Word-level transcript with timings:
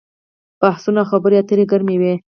بحثونه 0.59 0.99
او 1.01 1.09
خبرې 1.11 1.35
اترې 1.41 1.63
ګرمې 1.71 1.95
وي. 2.01 2.13